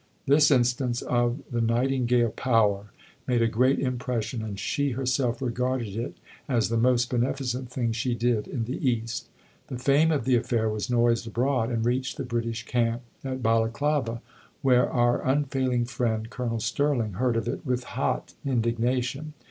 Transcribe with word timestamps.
This 0.25 0.49
instance 0.49 1.03
of 1.03 1.43
"the 1.51 1.61
Nightingale 1.61 2.31
power" 2.31 2.91
made 3.27 3.43
a 3.43 3.47
great 3.47 3.77
impression, 3.77 4.41
and 4.41 4.59
she 4.59 4.93
herself 4.93 5.43
regarded 5.43 5.95
it 5.95 6.17
as 6.49 6.69
the 6.69 6.75
most 6.77 7.11
beneficent 7.11 7.69
thing 7.71 7.91
she 7.91 8.15
did 8.15 8.47
in 8.47 8.65
the 8.65 8.79
East. 8.89 9.27
The 9.67 9.77
fame 9.77 10.11
of 10.11 10.25
the 10.25 10.35
affair 10.35 10.67
was 10.69 10.89
noised 10.89 11.27
abroad, 11.27 11.69
and 11.69 11.85
reached 11.85 12.17
the 12.17 12.23
British 12.23 12.65
camp 12.65 13.03
at 13.23 13.43
Balaclava, 13.43 14.23
where 14.63 14.89
our 14.91 15.23
unfailing 15.23 15.85
friend, 15.85 16.31
Colonel 16.31 16.59
Sterling, 16.59 17.13
heard 17.21 17.37
of 17.37 17.47
it 17.47 17.63
with 17.63 17.83
hot 17.83 18.33
indignation. 18.43 19.33